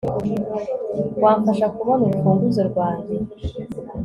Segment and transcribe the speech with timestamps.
[1.23, 3.15] Wamfasha kubona urufunguzo rwanjye